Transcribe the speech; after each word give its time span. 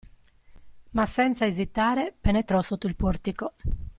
Ma 0.93 1.05
senza 1.05 1.45
esitare 1.45 2.11
penetrò 2.19 2.63
sotto 2.63 2.87
il 2.87 2.95
portico. 2.95 3.53